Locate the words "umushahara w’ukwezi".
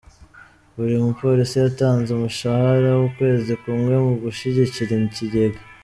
2.13-3.51